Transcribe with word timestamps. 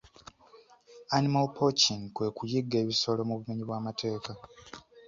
Animal 1.17 1.47
poaching 1.57 2.03
kwe 2.15 2.27
kuyigga 2.37 2.75
ebisolo 2.83 3.21
mu 3.27 3.33
bumenyi 3.39 3.63
bw'amateeka. 3.65 4.31